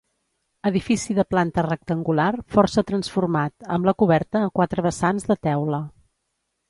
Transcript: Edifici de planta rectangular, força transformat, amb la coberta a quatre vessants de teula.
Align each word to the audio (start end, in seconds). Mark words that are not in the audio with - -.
Edifici 0.67 1.15
de 1.17 1.25
planta 1.33 1.63
rectangular, 1.67 2.29
força 2.57 2.85
transformat, 2.93 3.55
amb 3.77 3.91
la 3.91 3.95
coberta 4.05 4.43
a 4.47 4.51
quatre 4.61 4.87
vessants 4.89 5.29
de 5.33 5.39
teula. 5.51 5.83